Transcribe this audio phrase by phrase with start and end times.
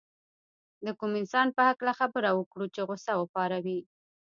[0.85, 3.79] د کوم انسان په هکله خبره وکړو چې غوسه وپاروي.